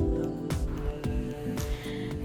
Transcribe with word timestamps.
Oh. 0.00 0.27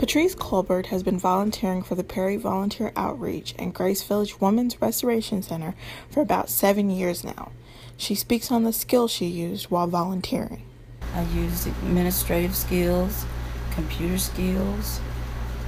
Patrice 0.04 0.36
Colbert 0.36 0.88
has 0.88 1.02
been 1.02 1.18
volunteering 1.18 1.82
for 1.82 1.96
the 1.96 2.04
Perry 2.04 2.36
Volunteer 2.36 2.92
Outreach 2.94 3.56
and 3.58 3.74
Grace 3.74 4.04
Village 4.04 4.42
Women's 4.42 4.82
Restoration 4.82 5.42
Center 5.42 5.76
for 6.10 6.20
about 6.20 6.50
seven 6.50 6.90
years 6.90 7.24
now. 7.24 7.54
She 7.96 8.14
speaks 8.14 8.52
on 8.52 8.66
the 8.66 8.74
skills 8.74 9.12
she 9.12 9.28
used 9.28 9.72
while 9.72 9.88
volunteering. 9.88 10.66
I 11.14 11.22
used 11.34 11.68
administrative 11.68 12.54
skills, 12.54 13.26
computer 13.72 14.18
skills, 14.18 15.00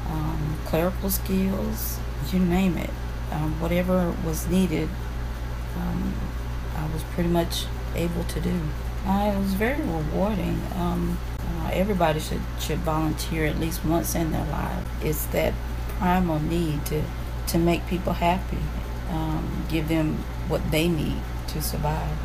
um, 0.09 0.57
clerical 0.65 1.09
skills, 1.09 1.97
you 2.33 2.39
name 2.39 2.75
it. 2.75 2.89
Um, 3.31 3.57
whatever 3.61 4.13
was 4.25 4.49
needed, 4.49 4.89
um, 5.77 6.13
I 6.75 6.85
was 6.91 7.03
pretty 7.13 7.29
much 7.29 7.67
able 7.95 8.25
to 8.25 8.41
do. 8.41 8.59
Uh, 9.07 9.31
it 9.33 9.39
was 9.39 9.53
very 9.53 9.81
rewarding. 9.81 10.61
Um, 10.75 11.17
everybody 11.73 12.19
should 12.19 12.41
should 12.59 12.79
volunteer 12.79 13.45
at 13.45 13.59
least 13.59 13.85
once 13.85 14.15
in 14.15 14.31
their 14.31 14.45
life. 14.45 14.83
It's 15.03 15.25
that 15.27 15.53
primal 15.99 16.39
need 16.39 16.85
to 16.87 17.03
to 17.47 17.57
make 17.57 17.85
people 17.87 18.13
happy, 18.13 18.57
um, 19.09 19.65
give 19.69 19.87
them 19.87 20.17
what 20.47 20.71
they 20.71 20.87
need 20.87 21.21
to 21.47 21.61
survive. 21.61 22.17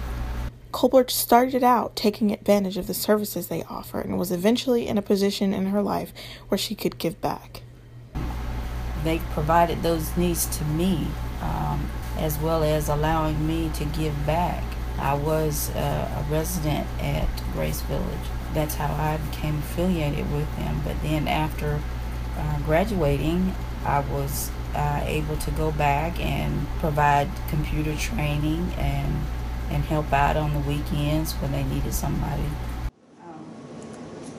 Colbert 0.73 1.11
started 1.11 1.65
out 1.65 1.97
taking 1.97 2.31
advantage 2.31 2.77
of 2.77 2.87
the 2.87 2.95
services 2.95 3.49
they 3.49 3.65
offer 3.65 4.01
and 4.01 4.19
was 4.19 4.31
eventually 4.31 4.87
in 4.87 4.97
a 4.97 5.03
position 5.03 5.53
in 5.53 5.67
her 5.67 5.83
life 5.83 6.13
where 6.49 6.59
she 6.59 6.75
could 6.75 6.97
give 6.99 7.21
back. 7.21 7.63
They 9.03 9.19
provided 9.33 9.83
those 9.83 10.17
needs 10.17 10.47
to 10.59 10.65
me, 10.65 11.09
um, 11.43 11.91
as 12.19 12.39
well 12.39 12.63
as 12.63 12.89
allowing 12.89 13.47
me 13.47 13.71
to 13.75 13.85
give 13.87 14.15
back. 14.27 14.63
I 15.01 15.15
was 15.15 15.71
uh, 15.71 16.25
a 16.29 16.31
resident 16.31 16.87
at 17.01 17.27
Grace 17.55 17.81
Village. 17.83 18.29
That's 18.53 18.75
how 18.75 18.93
I 18.93 19.17
became 19.31 19.59
affiliated 19.59 20.31
with 20.31 20.55
them. 20.57 20.83
But 20.85 21.01
then 21.03 21.27
after 21.27 21.81
uh, 22.37 22.59
graduating, 22.61 23.55
I 23.85 24.01
was 24.01 24.51
uh, 24.75 25.01
able 25.05 25.39
to 25.39 25.51
go 25.53 25.73
back 25.73 26.21
and 26.21 26.69
provide 26.81 27.31
computer 27.49 27.97
training 27.97 28.75
and 28.77 29.25
and 29.71 29.85
help 29.85 30.13
out 30.13 30.37
on 30.37 30.53
the 30.53 30.59
weekends 30.61 31.33
when 31.35 31.53
they 31.53 31.63
needed 31.63 31.95
somebody. 31.95 32.43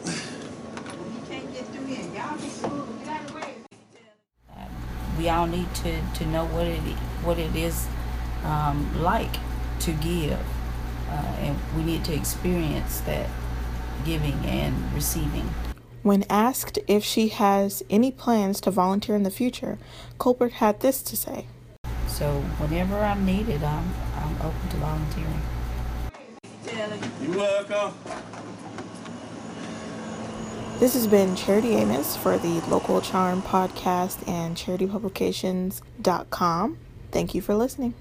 we 5.18 5.30
all 5.30 5.48
need 5.48 5.74
to, 5.76 6.02
to 6.16 6.26
know 6.26 6.46
what 6.46 6.68
it 6.68 6.80
what 7.24 7.40
it 7.40 7.56
is 7.56 7.88
um, 8.44 9.02
like 9.02 9.38
to 9.82 9.92
give, 9.94 10.40
uh, 11.10 11.14
and 11.40 11.58
we 11.76 11.84
need 11.84 12.06
to 12.06 12.14
experience 12.14 13.00
that 13.02 13.28
giving 14.06 14.46
and 14.46 14.94
receiving. 14.94 15.54
When 16.04 16.24
asked 16.30 16.80
if 16.88 17.04
she 17.04 17.28
has 17.30 17.82
any 17.90 18.12
plans 18.12 18.62
to 18.62 18.70
volunteer 18.72 19.16
in 19.16 19.24
the 19.24 19.32
future, 19.32 19.78
Colbert 20.18 20.54
had 20.54 20.80
this 20.80 21.04
to 21.04 21.16
say. 21.16 21.46
So 22.08 22.42
whenever 22.58 22.98
I'm 22.98 23.24
needed, 23.26 23.64
I'm, 23.64 23.94
I'm 24.16 24.36
open 24.38 24.70
to 24.70 24.78
volunteering. 24.78 25.42
You're 27.22 27.38
welcome. 27.38 27.94
This 30.80 30.96
has 30.96 31.06
been 31.06 31.36
Charity 31.36 31.76
Amis 31.76 32.16
for 32.16 32.40
the 32.40 32.62
Local 32.62 33.02
Charm 33.02 33.44
podcast 33.44 34.28
and 34.28 34.58
charitypublications.com. 34.58 36.78
Thank 37.12 37.36
you 37.36 37.42
for 37.42 37.54
listening. 37.54 37.94